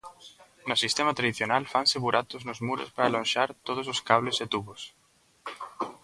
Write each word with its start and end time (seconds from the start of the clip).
No 0.69 0.75
sistema 0.83 1.15
tradicional 1.17 1.63
fanse 1.73 2.03
buratos 2.05 2.41
nos 2.47 2.59
muros 2.67 2.89
para 2.95 3.05
aloxar 3.09 3.49
todos 3.67 3.85
os 3.93 3.99
cables 4.09 4.37
e 4.43 4.45
tubos. 4.53 4.81